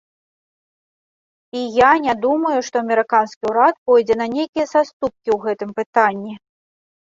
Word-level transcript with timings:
І 1.59 1.65
я 1.75 1.89
не 2.05 2.15
думаю, 2.23 2.55
што 2.71 2.75
амерыканскі 2.87 3.43
ўрад 3.53 3.75
пойдзе 3.91 4.15
на 4.23 4.27
нейкія 4.35 4.65
саступкі 4.75 5.29
ў 5.37 5.41
гэтым 5.47 5.69
пытанні. 5.85 6.33